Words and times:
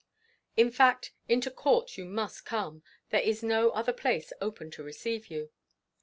In 0.57 0.71
fact, 0.71 1.11
into 1.29 1.51
court 1.51 1.95
you 1.95 2.05
must 2.05 2.43
come, 2.43 2.81
there 3.11 3.21
is 3.21 3.43
no 3.43 3.69
other 3.69 3.93
place 3.93 4.33
open 4.41 4.71
to 4.71 4.81
receive 4.83 5.27
you. 5.27 5.51